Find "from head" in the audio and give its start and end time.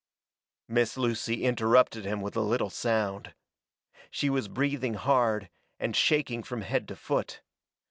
6.41-6.87